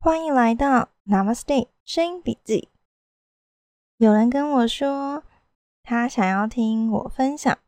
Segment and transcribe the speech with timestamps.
[0.00, 2.68] 欢迎来到 Namaste 声音笔记。
[3.96, 5.24] 有人跟我说，
[5.82, 7.58] 他想要听我分享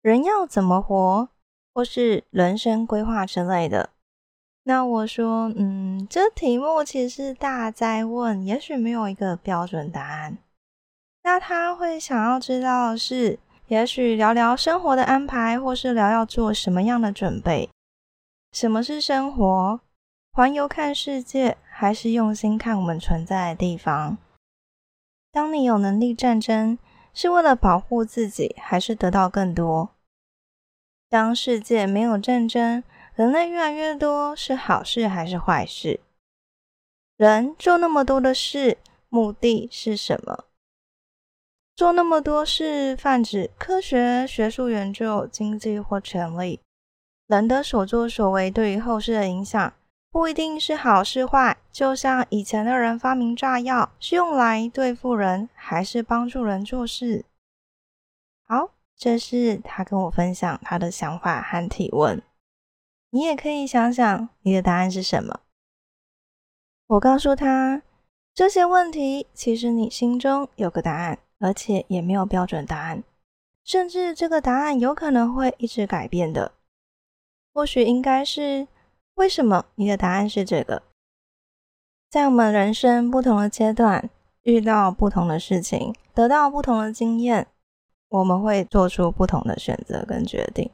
[0.00, 1.28] 人要怎么活，
[1.74, 3.90] 或是人生规划之类的。
[4.62, 10.38] 那我说，嗯，这题目其实是大在问，也许没有一个标准答案。
[11.24, 17.68] 那他会想要知道的是，也许聊聊生活的安排，或是聊要做什么样的准备。
[18.50, 19.80] 什么是生活？
[20.32, 24.16] 环游看世界，还是用心看我们存在的地方？
[25.30, 26.78] 当你有能力战争，
[27.12, 29.90] 是为了保护自己，还是得到更多？
[31.10, 32.82] 当世界没有战争，
[33.14, 36.00] 人类越来越多，是好事还是坏事？
[37.18, 38.78] 人做那么多的事，
[39.10, 40.44] 目的是什么？
[41.76, 46.58] 做那么多事，泛指科学、学术研究、经济或权力。
[47.26, 49.74] 人的所作所为对于后世的影响，
[50.10, 51.56] 不一定是好是坏。
[51.70, 57.24] 就像以前的人发明炸药，是用来对付人，还是帮助人做事？
[58.46, 62.22] 好，这是他跟我分享他的想法和提问。
[63.10, 65.40] 你也可以想想，你的答案是什么？
[66.86, 67.82] 我告诉他，
[68.34, 71.18] 这些问题其实你心中有个答案。
[71.38, 73.04] 而且也没有标准答案，
[73.62, 76.52] 甚至这个答案有可能会一直改变的。
[77.52, 78.66] 或许应该是
[79.16, 80.82] 为什么你的答案是这个？
[82.10, 84.10] 在我们人生不同的阶段，
[84.42, 87.46] 遇到不同的事情，得到不同的经验，
[88.08, 90.70] 我们会做出不同的选择跟决定。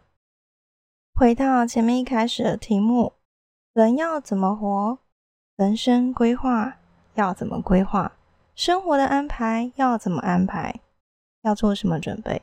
[1.14, 3.12] 回到前面一开始的题目：
[3.72, 4.98] 人要怎么活？
[5.56, 6.78] 人生规划
[7.14, 8.10] 要怎么规划？
[8.56, 10.80] 生活的安排要怎么安排？
[11.42, 12.42] 要做什么准备？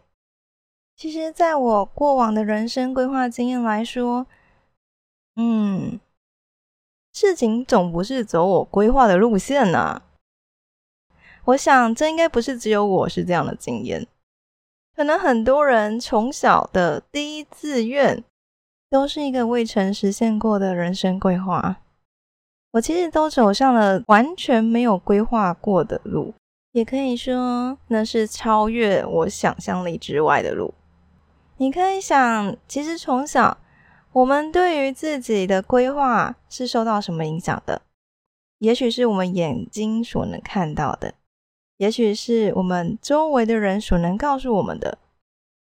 [0.96, 4.26] 其实，在我过往的人生规划经验来说，
[5.36, 6.00] 嗯，
[7.14, 10.02] 事情总不是走我规划的路线呐。
[11.46, 14.06] 我想，这应该不是只有我是这样的经验，
[14.96, 18.24] 可能很多人从小的第一志愿
[18.90, 21.78] 都是一个未曾实现过的人生规划。
[22.72, 26.36] 我其实都走上了完全没有规划过的路，
[26.74, 30.72] 也可以说那是超越我想象力之外的路。
[31.58, 33.58] 你可以想，其实从小
[34.12, 37.82] 我们对于自己的规划是受到什么影响的？
[38.58, 41.14] 也许是我们眼睛所能看到的，
[41.78, 44.98] 也许是我们周围的人所能告诉我们的，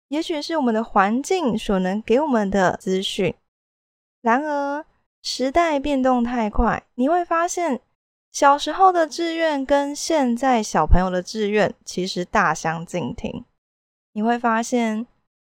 [0.09, 3.33] 也许是我们的环境所能给我们的资讯。
[4.21, 4.85] 然而，
[5.21, 7.79] 时代变动太快，你会发现
[8.31, 13.45] 小时候的志愿跟现在小朋友的志愿其实大相径庭。
[14.13, 15.07] 你会发现，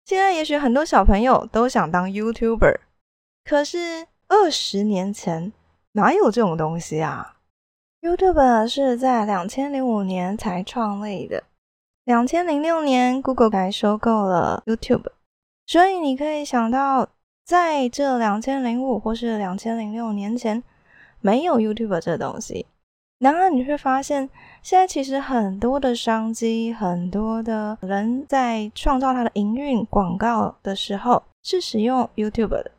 [0.04, 2.78] 现在也许很多小朋友都想当 YouTuber，
[3.44, 5.52] 可是二十年前
[5.92, 7.36] 哪有这种东西啊
[8.00, 11.44] ？YouTube 是在两千零五年才创立的，
[12.04, 15.06] 两千零六年 Google 才收购了 YouTube，
[15.66, 17.08] 所以你可以想到。
[17.44, 20.62] 在这两千零五或是两千零六年前，
[21.20, 22.66] 没有 YouTube 这东西。
[23.22, 24.28] 然而你会发现，
[24.62, 32.72] 现在其实很多的商机，很多的人在创造它的营运广告的时候，是使用 YouTube 的。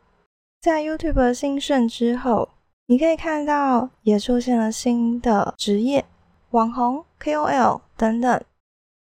[0.60, 2.50] 在 YouTube 兴盛之后，
[2.88, 6.04] 你可以看到也出现了新的职业，
[6.50, 8.38] 网红、KOL 等等。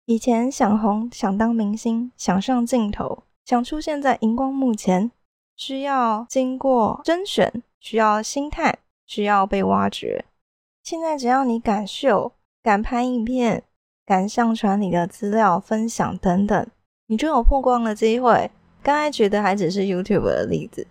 [0.06, 5.12] 以前想红、想当明星、想上镜头、想出现在荧光幕前。
[5.56, 10.25] 需要经过甄选，需要心态，需要被挖掘。
[10.90, 12.31] 现在只要你敢秀、
[12.64, 13.62] 敢拍影片、
[14.06, 16.66] 敢上传你的资料分享等等，
[17.08, 18.50] 你就有曝光的机会。
[18.81, 20.88] 刚才举的还只是 YouTube 的例子，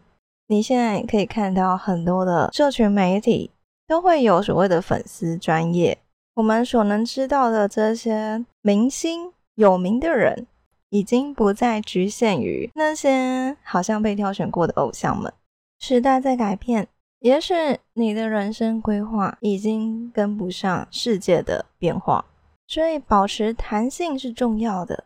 [0.48, 3.50] 你现在可以看到很多的社群媒体
[3.88, 5.96] 都会有所谓的粉丝专业。
[6.34, 10.46] 我们所能知道的这些明星、有名的人。
[10.90, 15.32] 已经不再局限于那些好像被挑选过的偶像们。
[15.80, 16.86] 时代在改变，
[17.20, 17.54] 也许
[17.94, 22.24] 你的人生规划已经跟不上世界的变化，
[22.66, 25.04] 所以保持弹性是重要的。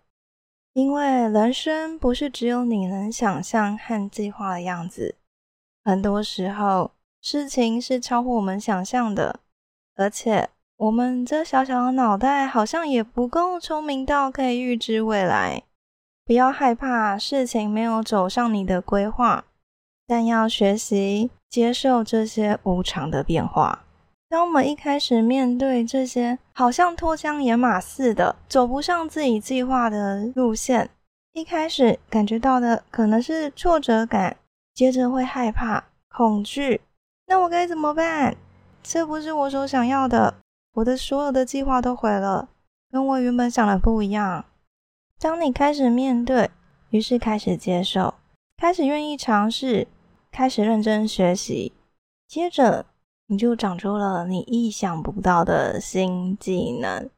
[0.72, 5.16] 因为人生不是只有你能想象和计划的样子，
[5.84, 9.40] 很多时候事情是超乎我们想象的，
[9.96, 15.62] 而且我们这小小的脑袋好像也不够聪明到可以预知未来。
[16.24, 19.44] 不要害怕事情没有走上你的规划，
[20.10, 23.84] 但要学习接受这些无常的变化。
[24.28, 30.90] 当我们一开始面对这些好像脱缰野马似的走不上自己计划的路线，
[31.32, 34.36] 一开始感觉到的可能是挫折感，
[34.74, 36.80] 接着会害怕、恐惧。
[37.28, 38.36] 那我该怎么办？
[38.82, 40.34] 这不是我所想要的，
[40.74, 42.48] 我的所有的计划都毁了，
[42.90, 44.44] 跟我原本想的不一样。
[45.20, 46.50] 当你开始面对，
[46.88, 48.14] 于是开始接受，
[48.56, 49.86] 开始愿意尝试，
[50.30, 51.72] 开始认真学习，
[52.26, 52.86] 接着
[53.26, 57.08] 你就长出了你意想不到的新技能。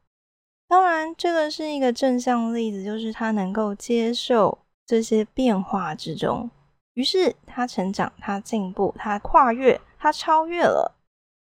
[0.69, 6.51] 当然，这个是一个正向例子，就是他能够接受这些变化之中。
[6.95, 10.95] 于是他成长，他进步，他跨越，他超越了。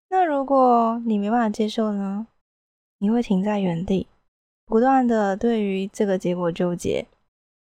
[0.10, 2.28] 那如果你没办法接受呢？
[3.00, 4.08] 你会停在原地，
[4.66, 7.06] 不断的对于这个结果纠结，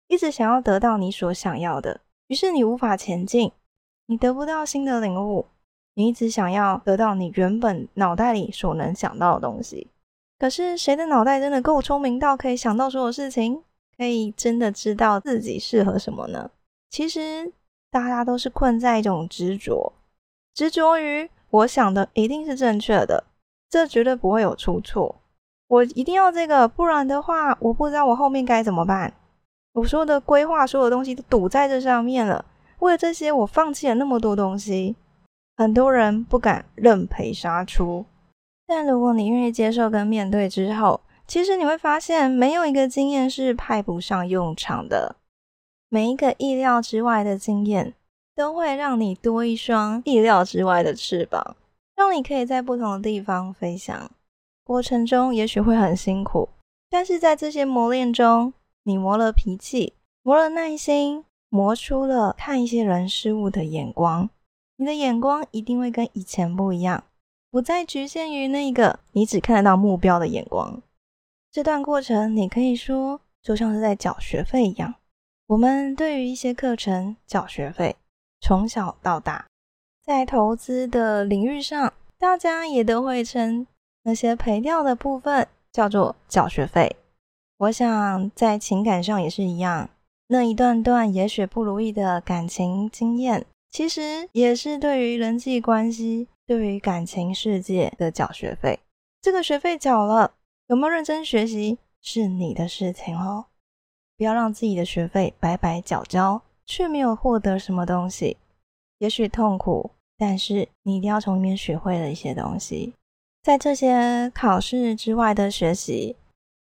[0.08, 2.00] 一直想要得到你所想要的。
[2.28, 3.52] 于是你无法前进，
[4.06, 5.46] 你得不到新的领悟，
[5.94, 9.88] 你一直想要得到你原本脑袋里所能想到的东西。
[10.38, 13.62] 可是谁的脑袋真的够聪明到可以想到所有事情，
[13.96, 16.50] 可以真的知道自己适合什么呢？
[16.90, 17.52] 其实。
[17.88, 19.90] 大家都是困在一种执着，
[20.52, 23.24] 执着于我想的一定是正确的，
[23.70, 25.14] 这绝对不会有出错。
[25.68, 29.14] 我一定要这个，不然的话，我不知道我后面该怎么办。
[29.72, 32.44] 我说的规划，所有东西都堵在这上面了。
[32.78, 34.96] 为了这些，我放弃了那么多东西。
[35.56, 38.04] 很多人不敢认赔杀出，
[38.66, 45.16] 但如果你愿意接受跟面对之后，其实你会发现，没有一个经验是派不上用场的。
[45.88, 47.94] 每一个意料之外的经验，
[48.34, 51.56] 都会让你多一双意料之外的翅膀，
[51.96, 54.10] 让你可以在不同的地方飞翔。
[54.62, 56.48] 过程中也许会很辛苦，
[56.90, 58.52] 但是在这些磨练中，
[58.82, 61.24] 你磨了脾气，磨了耐心，
[61.56, 64.28] 磨出了看一些人事物的眼光。
[64.76, 67.02] 你的眼光一定会跟以前不一样，
[67.50, 70.82] 不再局限于那个你只看得到目标的眼光。
[71.50, 74.96] 这段过程，你可以说就像是在缴学费一样。
[75.46, 77.96] 我们对于一些课程缴学费，
[78.42, 79.46] 从小到大，
[80.04, 83.66] 在投资的领域上，大家也都会称
[84.02, 86.94] 那些赔掉的部分叫做缴学费。
[87.56, 89.88] 我想在情感上也是一样，
[90.28, 98.80] 那一段段也许不如意的感情经验，其实也是对于人际关系、对于感情世界的缴学费。
[99.22, 100.34] 这个学费缴了，
[100.68, 103.46] 有没有认真学习是你的事情哦。
[104.16, 108.36] 不要让自己的学费白白缴交，却没有获得什么东西。
[108.98, 112.94] 也许痛苦，但是你一定要从里面学会了一些东西。
[113.42, 116.16] 在这些考试之外的学习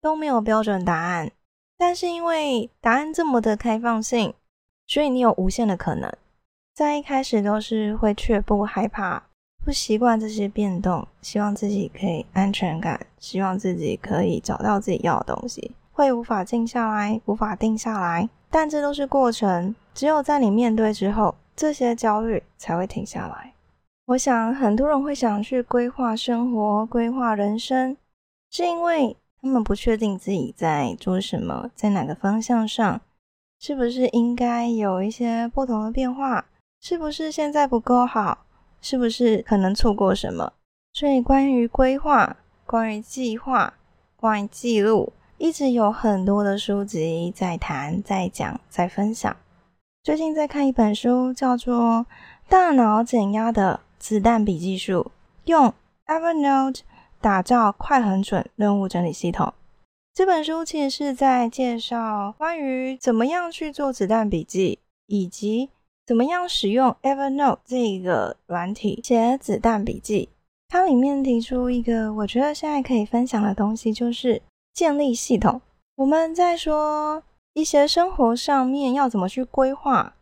[0.01, 1.31] 都没有标准答案，
[1.77, 4.35] 但是因为答案这么的开放性，
[4.87, 6.13] 所以你有无限的可能。
[6.75, 9.23] 在一开始都是会却步、害怕、
[9.65, 15.73] 不习惯这些变动，希望自己可以安全感，希望自己可以找到自己要的东西。
[15.93, 19.75] 会无法静下来，无法定下来，但这都是过程。
[19.95, 23.53] 只有在你面对之后，这些焦虑才会停下来。
[24.07, 27.97] 我想很多人会想去规划生活、规划人生，
[28.51, 32.99] 是因为他们不确定自己在做什么，在哪个方向上，
[33.61, 36.47] 是不是应该有一些不同的变化？
[36.81, 38.47] 是不是现在不够好？
[38.81, 40.55] 是不是可能错过什么？
[40.95, 43.75] 所以，关于规划、关于计划、
[44.17, 45.13] 关于记录。
[45.37, 49.37] 一直有很多的书籍在谈、在讲、在分享。
[50.03, 51.77] 最近在看一本书，叫做
[52.49, 55.11] 《大脑减压的子弹笔记术》，
[55.51, 55.75] 用
[56.07, 56.81] Evernote
[57.25, 59.55] 打造快、很准任务整理系统。
[60.13, 65.71] 这本书其实是在介绍关于怎么样去做子弹笔记，以及
[66.05, 70.29] 怎么样使用 Evernote 这个软体写子弹笔记。
[70.69, 74.43] 它里面提出一个我觉得现在可以分享的东西，就是。
[74.75, 75.63] 建立系统，
[75.95, 77.23] 我们在说
[77.53, 80.17] 一些生活上面要怎么去规划。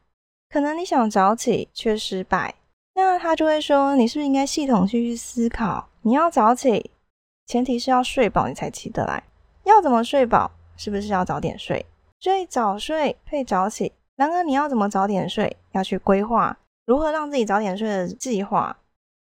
[0.51, 2.57] 可能你想早起却失败，
[2.95, 5.89] 那他就会说你是不是应该系统去去思考？
[6.03, 6.91] 你要早起，
[7.53, 9.23] 前提是要睡饱你才起得来。
[9.65, 10.51] 要怎么睡饱？
[10.75, 11.85] 是不是要早点睡？
[12.19, 13.93] 所以早睡配早起。
[14.17, 15.55] 然而你要怎么早点睡？
[15.73, 16.57] 要去规划
[16.87, 18.79] 如何让自己早点睡的计划，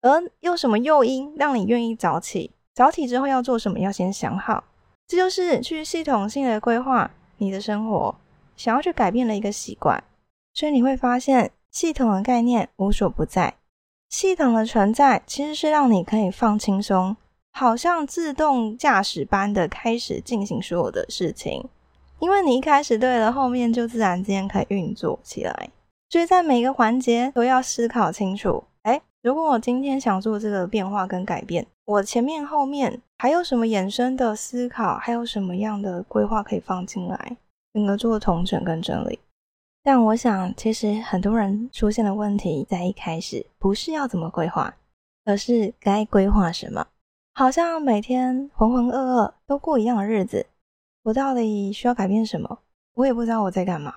[0.01, 2.51] 而用什么诱因让你愿意早起？
[2.75, 3.79] 早起之后要做什么？
[3.79, 4.65] 要先想好。
[5.07, 8.15] 这就是去系统性的规划你的生活，
[8.55, 10.03] 想要去改变的一个习惯。
[10.53, 13.55] 所以你会发现，系统的概念无所不在。
[14.09, 17.17] 系统的存在其实是让你可以放轻松，
[17.51, 21.67] 好像自动驾驶般的开始进行所有的事情。
[22.19, 25.69] 因为你一开始对了，后面就自然之间可以运作起来。
[26.09, 28.63] 所以在每个环节都要思考清楚。
[28.83, 31.65] 哎，如果我今天想做这个变化跟改变。
[31.85, 37.35] 我前面后面还有什么衍生的思考，还有什么样的规划可以放进来，
[37.73, 39.19] 整个做统整跟整理。
[39.83, 44.73] 但我想，其实很多人出现的问题在一开始不是要怎么规划，
[45.25, 46.85] 而是该规划什么。
[47.33, 50.45] 好像每天浑浑噩噩都过一样的日子，
[51.03, 52.59] 我到底需要改变什么？
[52.93, 53.93] 我也不知道我在干嘛。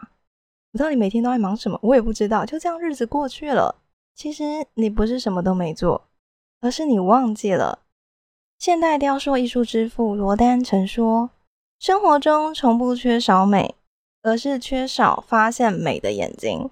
[0.73, 1.79] 我到底每天都在忙什么？
[1.83, 2.45] 我也不知道。
[2.45, 3.77] 就这样日子过去了。
[4.15, 6.07] 其实你不是什么都没做，
[6.61, 7.81] 而是你忘记了。
[8.59, 11.31] 现代雕塑艺术之父罗丹曾说
[11.81, 13.75] ：“生活中从不缺少美，
[14.23, 16.71] 而是缺少发现美的眼睛。”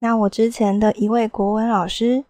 [0.00, 2.24] 那我之前的一位国文老师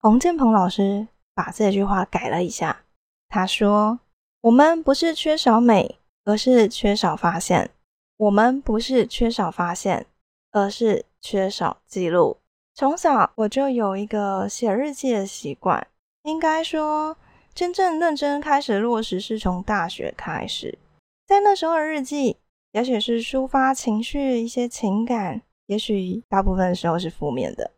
[0.00, 2.84] 洪建鹏老师把这句话改了一下。
[3.32, 4.00] 他说
[4.42, 7.70] ：“我们不是缺少美，而是缺少发现。
[8.16, 10.04] 我们不是缺少发现，
[10.50, 12.38] 而是缺少记录。
[12.74, 15.86] 从小我就有一个写日记的习惯，
[16.24, 17.16] 应该说，
[17.54, 20.76] 真正认真开始落实是从大学开始。
[21.24, 22.36] 在那时候的日记，
[22.72, 27.70] 也许是抒发情绪、一些情感，也许大部分时候是负面的，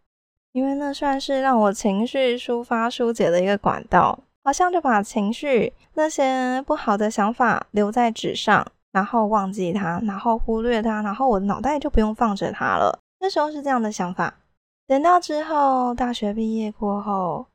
[0.53, 12.99] 因为那算是让我情绪抒发、疏解的一个管道。”好像就把情绪那些不好的想法留在纸上，然后忘记它，然后忽略它，然后我脑袋就不用放着它了。
[13.21, 14.35] 那时候是这样的想法。
[14.87, 17.47] 等到之后大学毕业过后，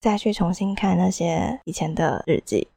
[0.00, 2.68] 再去重新看那些以前的日记，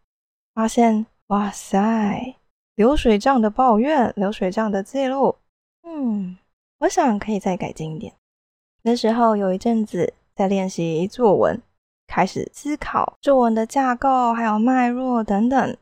[0.56, 2.36] 发现哇塞，
[2.76, 5.36] 流水账的抱怨，流水账的记录，
[5.84, 6.36] 嗯，
[6.80, 8.12] 我想可以再改进一点。
[8.82, 11.62] 那时候有一阵子在练习作文。
[12.14, 15.78] 开始思考作文的架构，还有脉络等等，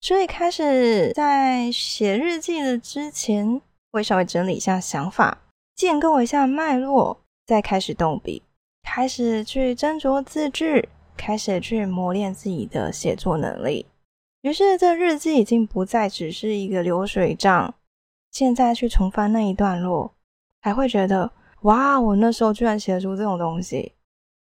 [0.00, 5.38] 所以开始在写日记的之前，会稍微整理一下想法，
[5.76, 8.42] 建构一下脉络，再开始动笔，
[8.82, 13.86] 开始去斟酌字句，开始去磨练自己的写作能力。
[14.42, 17.72] 于是，这日记已经不再只是一个流水账。
[18.32, 20.12] 现在去重翻那一段落，
[20.60, 21.30] 还会觉得
[21.62, 23.92] 哇，我那时候居然写出这种东西。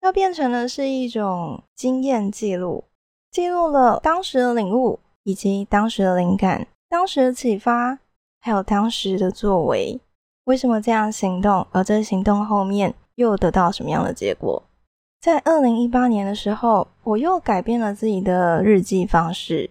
[0.07, 2.85] 要变成的是一种经验记录，
[3.33, 7.99] 记录了当时的领悟，以及当时的灵感、当时的启发，
[8.41, 10.01] 还有当时的作为。
[10.45, 11.67] 为什么这样行动？
[11.73, 14.63] 而这行动后面又得到什么样的结果？
[15.21, 19.69] 在二零一八年的时候，我又改变了自己的日记方式。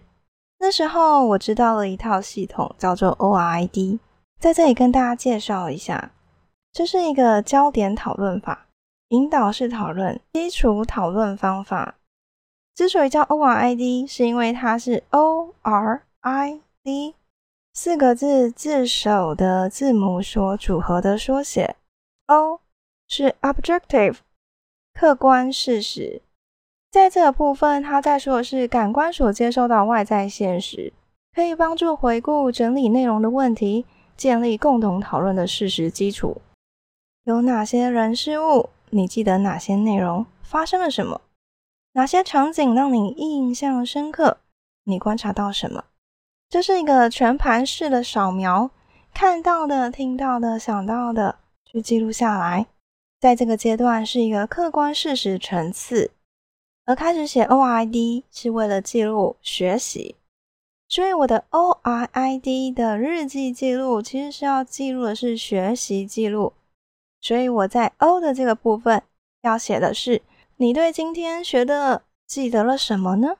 [0.58, 3.98] 那时候我知道了一套系统，叫做 O R I D，
[4.38, 6.12] 在这里跟大家介绍一下，
[6.74, 8.65] 这是一个焦点讨论法。
[9.10, 11.94] 引导式讨论基础讨论方法，
[12.74, 17.14] 之所以叫 O R I D，是因为它是 O R I D
[17.72, 21.76] 四个字字首的字母所组合的缩写。
[22.26, 22.60] O
[23.06, 24.16] 是 Objective
[24.92, 26.20] 客观事实，
[26.90, 30.92] 在这个部分，它在说的是感官所接受到外在现实，
[31.32, 33.86] 可以帮助回顾整理内容的问题，
[34.16, 36.40] 建立共同讨论的事实基础。
[37.22, 38.70] 有哪些人事物？
[38.90, 40.26] 你记得哪些内容？
[40.42, 41.20] 发生了什么？
[41.92, 44.38] 哪些场景让你印象深刻？
[44.84, 45.84] 你观察到什么？
[46.48, 48.70] 这是一个全盘式的扫描，
[49.12, 52.66] 看到的、听到的、想到的，去记录下来。
[53.18, 56.12] 在这个阶段是一个客观事实层次，
[56.84, 60.14] 而开始写 O I D 是为了记录学习。
[60.88, 66.52] 所以我的 O R I D 的日记记录其实是要记录的是学习记录。
[67.26, 69.02] 所以我在 O 的这个部分
[69.42, 70.22] 要写的是，
[70.58, 73.38] 你对今天学的记得了什么呢？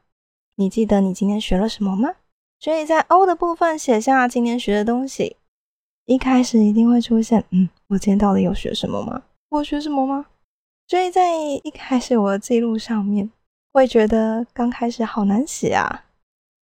[0.57, 2.17] 你记得你今天学了什么吗？
[2.59, 5.37] 所以在 O 的部分写下今天学的东西。
[6.07, 9.23] 一开始一定会出现，嗯，我今天到底有学什么吗？
[9.51, 10.27] 我学什么吗？
[10.89, 13.31] 所以在一开始我的记录上面，
[13.73, 16.07] 会觉得刚开始好难写啊，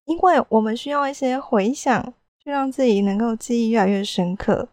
[0.07, 2.03] 因为我们需要一些回想，
[2.43, 4.71] 去让自己能够记忆越来越深刻。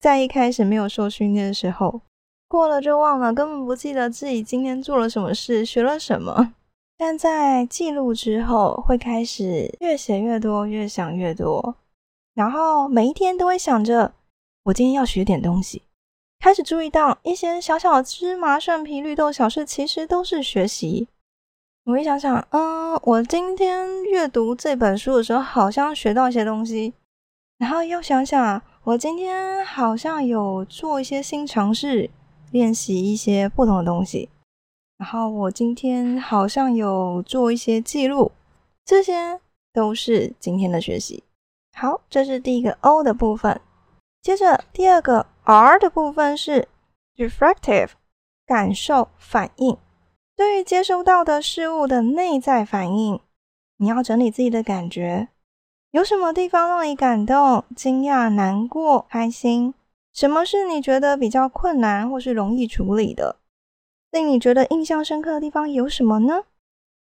[0.00, 2.02] 在一开始没有受训练的时候，
[2.46, 6.54] 过了就忘了，根本不记得自己今天做了什么事，学了什么。
[6.96, 11.74] 但在记录之后，会开始越写越多，越想越多，
[12.34, 14.12] 然后每一天都会想着，
[14.64, 15.82] 我今天要学点东西。
[16.38, 21.08] 开始注意到一些小小的芝麻蒜皮绿豆小事，其实都是学习。
[21.86, 26.94] 我会想想，嗯，我今天阅读这本书的时候，好像学到一些东西，
[27.58, 28.62] 然后又想想。
[28.88, 32.08] 我今天好像有做一些新尝试，
[32.50, 34.30] 练习一些不同的东西。
[34.96, 38.32] 然后我今天好像有做一些记录，
[38.86, 39.40] 这些
[39.74, 41.22] 都是今天的学习。
[41.76, 43.60] 好，这是第一个 O 的部分。
[44.22, 46.66] 接着第二个 R 的部分是
[47.16, 47.90] reflective，
[48.46, 49.76] 感受反应，
[50.34, 53.20] 对于接收到的事物的内在反应，
[53.76, 55.28] 你要整理自己的感觉。
[55.90, 59.72] 有什么地方让你感动、惊讶、难过、开心？
[60.12, 63.36] 什么是你觉得比较困难或是容易处理的？
[64.10, 66.44] 令你觉得印象深刻的地方有什么呢？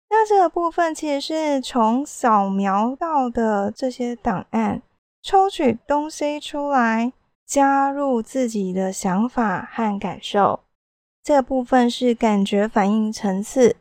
[0.09, 4.81] 那这个部分其实是从扫描到的这些档案，
[5.21, 7.13] 抽取东西出来，
[7.45, 10.59] 加入自己的想法和感受。
[11.23, 13.77] 这个部分是感觉反应层次。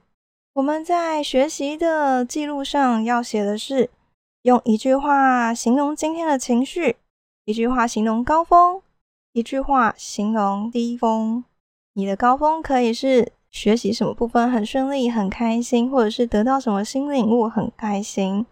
[0.55, 3.91] 我们在学习的记录上要写的是，
[4.43, 6.97] 用一句话形容今天的情绪，
[7.45, 8.83] 一句话形容高峰，
[9.33, 11.45] 一句话形容低峰。
[11.93, 18.45] 你的高峰可以是学习什么部分很顺利、很开心，或者是得到什么新领悟很开心，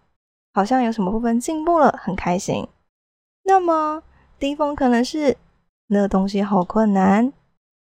[0.53, 2.65] 好像有什么部分进步了很开心。
[3.43, 4.01] 那么
[4.39, 5.35] 低峰可能是
[5.87, 7.33] 那东西好困难。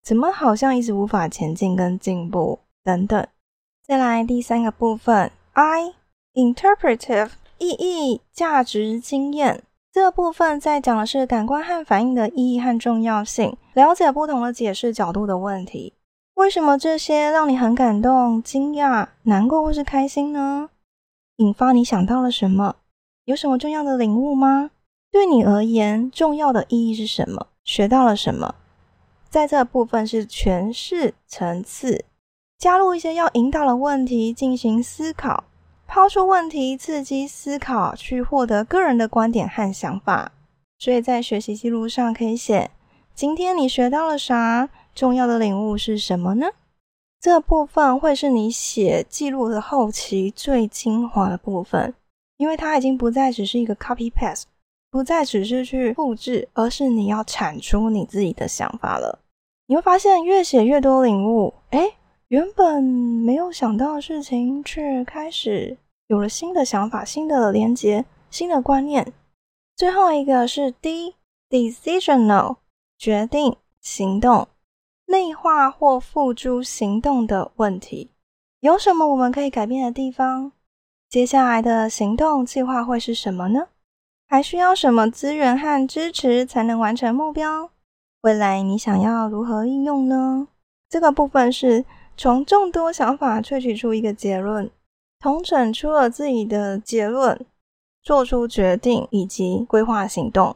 [0.04, 3.28] 怎么好像一直无法前进跟进步等等。
[3.82, 5.96] 再来第三个部分，I
[6.36, 7.32] interpretive
[7.70, 15.94] 意义、价值、经验这个部分在讲的是感官和反应的意义和重要性，了解不同的解释角度的问题。
[16.36, 20.70] 为什么这些让你很感动、惊讶、难过或是开心呢？
[21.38, 22.76] 引发你想到了什么？
[23.24, 24.72] 有什么重要的领悟吗？
[25.12, 27.48] 对你而言，重要的意义是什么？
[27.64, 28.56] 学到了什么？
[29.30, 32.04] 在这部分是诠释层次，
[32.58, 35.46] 加入一些要引导的问题进行思考，
[35.88, 40.32] 抛出问题刺激思考，去获得个人的观点和想法。
[40.78, 42.72] 所以在学习记录上可以写：
[43.14, 44.70] 今天你学到了啥？
[44.94, 46.48] 重要的领悟是什么呢？
[47.20, 51.94] 这部分会是你写记录的后期最精华的部分，
[52.38, 54.44] 因为它已经不再只是一个 copy paste，
[54.92, 59.20] 不再只是去复制，而是你要产出你自己的想法了。
[59.68, 61.90] 你会发现越写越多领悟，哎，
[62.30, 65.78] 原本没有想到的事情，却开始
[66.08, 69.14] 有了新的想法、新的连接、新的观念。
[69.76, 72.58] 最后一个是 D，decisional，
[72.98, 74.48] 决定、行动、
[75.06, 78.10] 内化或付诸行动的问题。
[78.62, 80.52] 有什么我们可以改变的地方？
[81.08, 83.68] 接下来的行动计划会是什么呢？
[84.28, 87.70] 还需要什么资源和支持才能完成目标？
[88.22, 90.48] 未来你想要如何应用呢？
[90.90, 91.86] 这个部分是
[92.18, 94.70] 从众多想法萃取出一个结论，
[95.20, 97.46] 统整出了自己的结论，
[98.02, 100.56] 做出决定以及规划行动。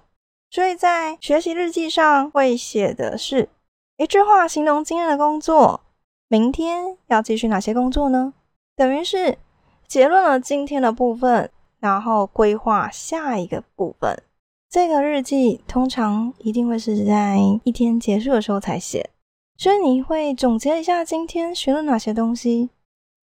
[0.52, 3.50] 所以在学习日记上会写的是
[3.98, 5.82] 一句话形容今天的工作，
[6.28, 8.34] 明天要继续哪些工作呢？
[8.76, 9.38] 等于是
[9.88, 14.18] 结论了今天的部分，然后规划下一个部分。
[14.70, 19.10] 这个日记通常一定会是在一天结束的时候才写，
[19.60, 22.70] 所以你会总结一下今天学了哪些东西，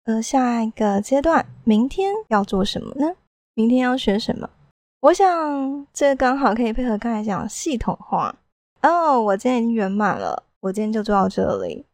[0.04, 3.16] 而下一个阶段明天要做什么呢？
[3.54, 4.48] 明天要学什么？
[5.00, 8.36] 我想这刚好可以配合刚才讲系统化
[8.82, 9.20] 哦。
[9.20, 11.84] 我今天已经圆满了，我今天就做到这里。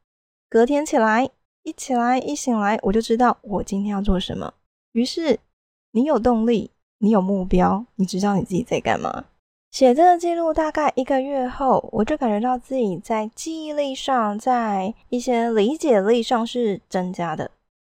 [0.51, 1.31] 隔天起来，
[1.62, 4.53] 一起来一醒来，我就知道我今天要做什么。
[4.92, 5.40] 于是
[5.92, 9.25] 你有动力，你有目标，你知道你自己在干嘛。
[9.76, 17.50] 写这个记录大概一个月后，我就感觉到自己在记忆力上，在一些理解力上是增加的。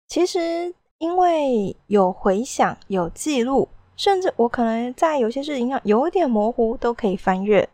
[0.09, 7.69] 其实因为有回想、有记录，甚至我可能在有些事情上有点模糊，都可以翻阅。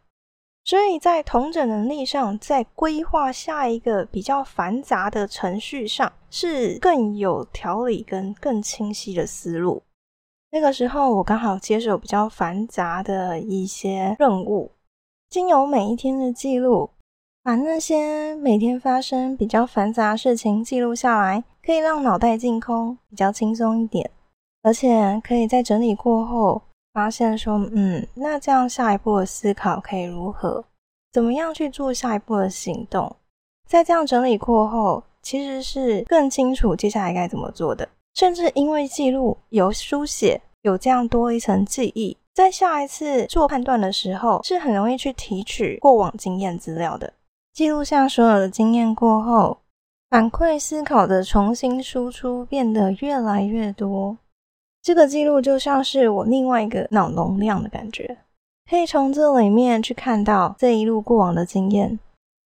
[0.66, 9.82] 所以在同整能力上，在规划下一个比较繁杂的程序上，是更有条理跟更清晰的思路。
[10.56, 14.72] 那个时候，我刚好接手比较繁杂的一些任务，
[15.30, 16.90] 经由每一天的记录，
[17.44, 24.10] 把那些每天发生比较繁杂事情记录下来，可以让脑袋净空，比较轻松一点。
[24.64, 26.62] 而且可以在整理过后，
[26.94, 30.64] 发现说，嗯，那这样下一步的思考可以如何？
[31.12, 33.14] 怎么样去做下一步的行动？
[33.68, 37.86] 在这样整理过后，其实是更清楚接下来该怎么做的。
[38.14, 47.14] 甚至因为记录有书写，有这样多一层记忆，在下一次做判断的时候，是很容易去提取过往经验资料的。
[47.54, 49.60] 记录下所有的经验过后，
[50.10, 54.18] 反馈思考的重新输出变得越来越多。
[54.82, 58.18] 这个记录就像是我另外一个脑容量的感觉，
[58.68, 62.00] 可以从这里面去看到这一路过往的经验，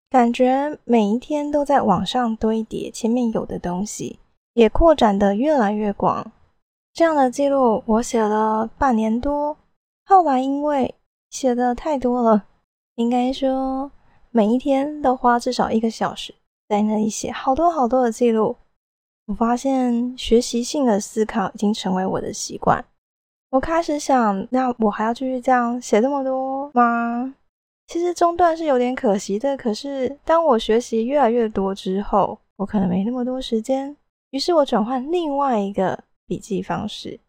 [0.10, 4.20] 感觉每一天都在往上堆叠前面有的东西。
[4.56, 6.30] 也扩展的越来越广，
[6.94, 9.56] 这样的记录我写了半年多，
[10.06, 10.94] 后来因为
[11.30, 12.46] 写的太多了，
[12.96, 13.90] 应该说
[14.32, 16.34] 每一天都花至少一个小时
[16.68, 18.56] 在那里写好多好多的记录。
[19.28, 22.84] 我发现学习性的思考已经成为我的习惯，
[23.52, 27.34] 我开始想，那我还要继续这样写这么多吗？
[27.86, 33.96] 其实中断是有点可惜的，可是当我学习越来越多之后，我可能没那么多时间。
[34.32, 35.98] 于是我转换另外一个
[36.30, 37.20] 笔记方式，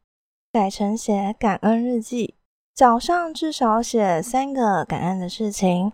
[0.52, 2.34] 改成写感恩日记。
[2.74, 5.90] 早上至少写三个感恩的事情，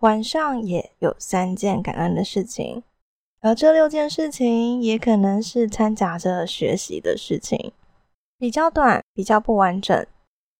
[0.00, 2.82] 晚上也有三件感恩的事情，
[3.40, 7.72] 而这六件事情也可能是掺杂着学习的事情，
[8.38, 10.06] 比较短，比较不完整。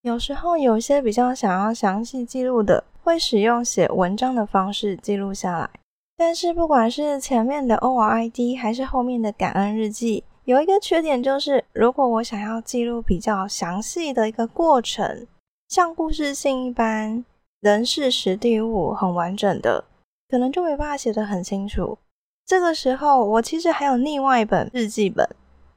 [0.01, 5.69] 有时候有些比较想要详细记录的，会使用写文章的方式记录下来。
[6.17, 15.27] 但是不管是前面的 O R I D 还是后面的感恩日记，有一个缺点就是，如果我想要记录比较详细的一个过程。
[15.69, 17.25] 像故事性一般，
[17.61, 19.85] 人事实地物很完整的，
[20.29, 21.97] 可能就没办法写得很清楚。
[22.45, 25.27] 这个时候，我其实还有另外一本日记本，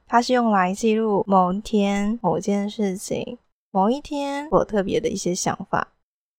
[0.06, 3.38] 它是用来记录某一天某件事情，
[3.70, 5.92] 某一天我特别的一些想法，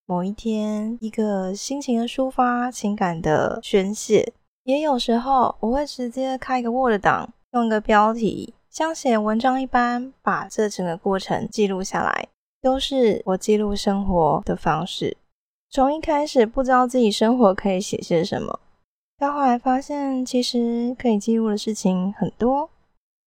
[0.06, 4.34] 某一天一个心情的抒发、情感的宣泄。
[4.66, 12.28] 也有时候，我会直接开一个 Word 档，用一个标题，像写文章一般，把这整个过程记录下来。
[12.60, 15.16] 都是我记录生活的方式。
[15.70, 18.60] 从一开始不知道自己生活可以写些什么，
[19.18, 22.70] 到后来发现其实可以记录的事情很多，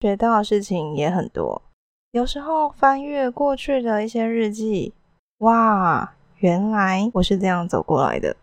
[0.00, 1.62] 学到的事情也很多。
[2.10, 4.92] 有时候翻阅过去的一些日记，
[5.38, 8.36] 哇，原来我是这样走过来的。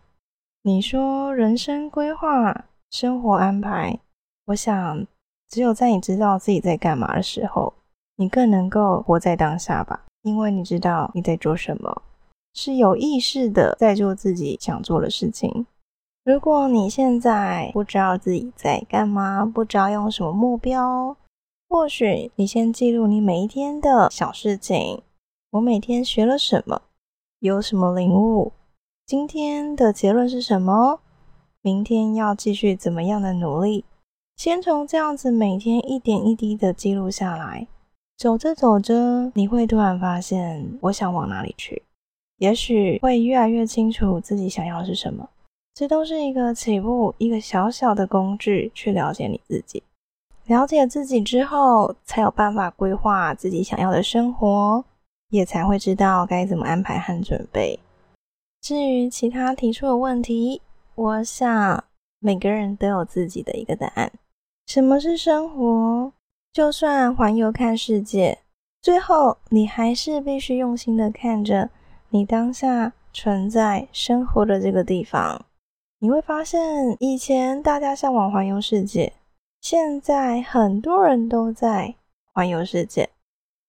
[0.62, 4.00] 你说人生规划、生活安排，
[4.46, 5.06] 我想
[5.48, 7.72] 只有在你知道自己在干嘛的时候，
[8.16, 10.04] 你更能够活在当下吧。
[10.22, 12.02] 因为你知道你在做什么，
[12.54, 15.66] 是有意识的在做自己想做的事情。
[16.24, 21.16] 如果你现在不知道自己在干嘛，不知道用什么目标，
[21.68, 25.02] 或许你先记录你每一天的小事情。
[25.52, 26.82] 我每天学了什么？
[27.38, 28.52] 有什么领悟？
[29.06, 31.00] 今天的结论是什么？
[31.62, 33.86] 明天要继续怎么样的努力？
[34.38, 37.66] 先从这样子每天一点一滴的记录下来。
[38.16, 41.82] 走着走着，你会突然发现，我想往哪里去？
[42.36, 45.28] 也许会越来越清楚自己想要的是什么。
[45.74, 49.82] 这都是一个起步，一个小小的工具，去了解你自己。
[50.46, 54.84] 了解自己之后，才有办法规划自己想要的生活，
[55.30, 57.80] 也才会知道该怎么安排和准备。
[58.62, 60.62] 至于其他提出的问题，
[60.94, 61.84] 我想
[62.20, 64.12] 每个人都有自己的一个答案。
[64.68, 66.12] 什么是生活？
[66.52, 68.40] 就算环游看世界，
[68.82, 71.70] 最后你还是必须用心的看着
[72.10, 75.46] 你当下存在生活的这个地方。
[76.00, 79.14] 你会发现，以前大家向往环游世界，
[79.62, 81.94] 现在很多人都在
[82.34, 83.08] 环游世界。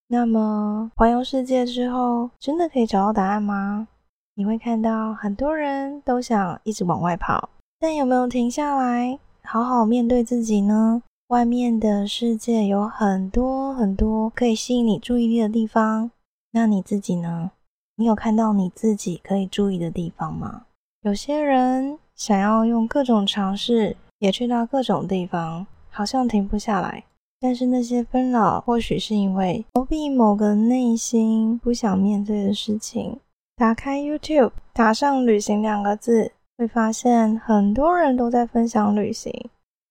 [0.10, 3.88] 那么，环游世界之后，真的可以找到答案吗？
[4.36, 7.48] 你会看到很多人都想一直往外跑，
[7.80, 9.18] 但有没有停下来，
[9.52, 11.02] 好好面对自己呢？
[11.30, 16.12] 外面的世界有很多很多可以吸引你注意力的地方，
[16.52, 17.50] 那你自己呢？
[17.96, 20.68] 你有看到你自己可以注意的地方吗？
[21.02, 27.06] 有些人想要用各种尝试，也去到各种地方，好像停不下来。
[27.40, 33.20] 但是那些纷扰，或许是因为逃避某个内心不想面对的事情。
[33.56, 39.34] 打开 YouTube，打上“旅行”两个字，会发现很多人都在分享旅行。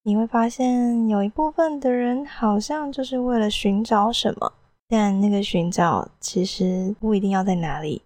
[0.02, 4.52] 你会发现，有一部分的人好像就是为了寻找什么，
[4.86, 8.02] 但那个寻找其实不一定要在哪里，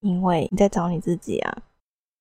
[0.00, 1.58] 因为你在找你自己啊。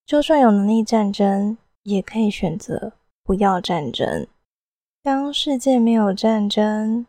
[0.06, 2.92] 就算有能力战争，也可以选择
[3.24, 4.28] 不要战争。
[5.02, 7.06] 当世界没有战争，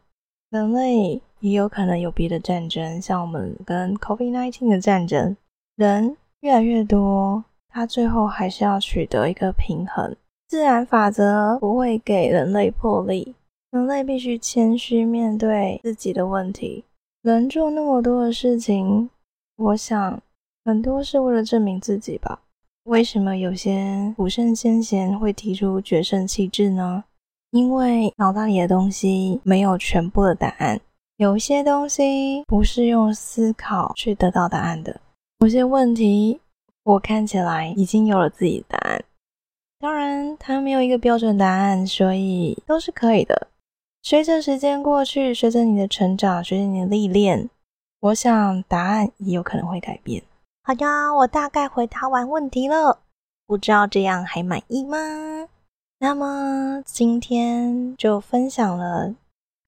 [0.51, 5.37] 人类也有可能有别的战争，像我们跟 COVID-19 的战争。
[5.75, 7.45] 人越来越多，
[7.77, 10.17] 他最后还是要取得一个平衡。
[10.49, 13.35] 自然法则不会给人类破例，
[13.71, 16.87] 人类必须谦虚面对自己的问题。
[17.21, 19.11] 人做那么多的事情，
[19.59, 20.19] 我想
[20.65, 22.41] 很多是为了证明自己吧。
[22.85, 27.05] 为什么有些古圣先贤会提出决胜气质呢？
[27.51, 30.81] 因为脑袋里的东西没有全部的答案，
[31.19, 34.99] 有些东西不是用思考去得到答案的。
[35.41, 36.41] 有些问题，
[36.87, 39.05] 我看起来已经有了自己的答案。
[39.81, 43.49] 当然，它没有一个标准答案，所以都是可以的。
[44.05, 47.51] 随着时间过去，随着你的成长，随着你的历练，
[47.99, 50.23] 我想答案也有可能会改变。
[50.63, 53.01] 好呀，我大概回答完问题了，
[53.49, 54.97] 不知道这样还满意吗？
[55.99, 59.13] 那么今天就分享了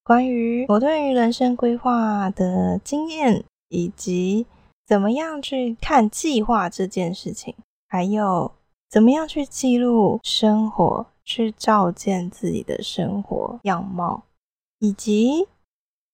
[0.03, 4.45] 关于我对于人生规划的经验，以及
[4.89, 7.53] 怎么样去看计划这件事情，
[7.87, 8.51] 还有。
[8.89, 14.23] 怎么样去记录生活，去照见自己的生活样貌？
[14.79, 15.47] 以及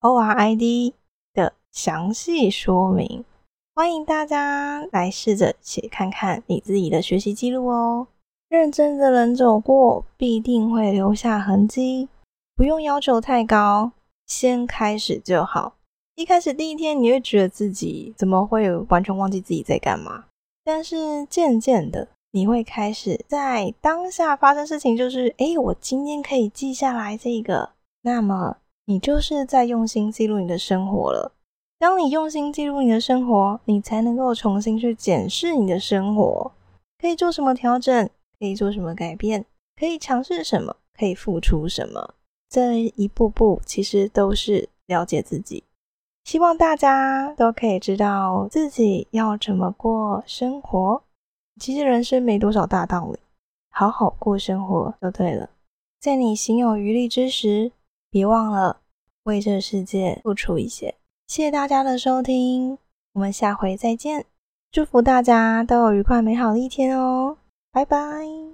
[0.01, 0.91] ORID
[1.33, 3.23] 的详细说明。
[3.73, 8.07] 欢迎大家来试着写看看你自己的学习记录哦。
[8.49, 12.09] 认真的人走过，必定会留下痕迹。
[12.57, 13.93] 不用要求太高，
[14.25, 15.75] 先开始就好。
[16.15, 20.23] 一开始第一天，你会觉得自己怎么会完全忘记自己在干嘛？
[20.63, 27.71] 但是渐渐的，你会开始在当下发生事情，就是哎，我今天可以记下来这个，
[28.03, 31.33] 那么你就是在用心记录你的生活了。
[31.77, 36.49] 当你用心记录你的生活，你才能够重新去检视你的生活，
[36.97, 39.45] 可以做什么调整，可以做什么改变，
[39.77, 42.13] 可以尝试什么，可以付出什么。
[42.49, 45.64] 这一步步其实都是了解自己。
[46.25, 51.01] 希望大家都可以知道自己要怎么过生活。
[51.61, 53.19] 其实人生没多少大道理，
[53.69, 55.49] 好好过生活就对了。
[56.01, 57.71] 在你行有余力之时，
[58.09, 58.81] 别忘了
[59.23, 60.95] 为这世界付出一些。
[61.27, 62.77] 谢谢大家的收听，
[63.13, 64.25] 我们下回再见。
[64.71, 67.37] 祝福大家都有愉快美好的一天哦，
[67.71, 68.44] 拜拜。